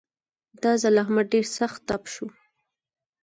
[0.61, 2.27] دا ځل احمد ډېر سخت تپ شو.